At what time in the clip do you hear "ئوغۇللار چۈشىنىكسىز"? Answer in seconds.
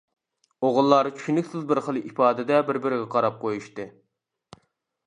0.69-1.67